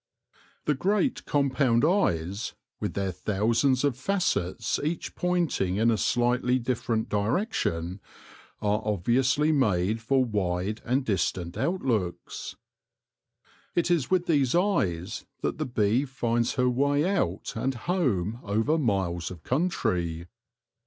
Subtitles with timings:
[0.65, 7.07] The great compound eyes, with their thousands of facets each pointing in a slightly different
[7.07, 7.99] direction,
[8.63, 12.55] are obviously made for wide and distant outlooks.
[13.75, 18.79] It is with these eyes that the bee finds her way out and home over
[18.79, 20.25] miles of country.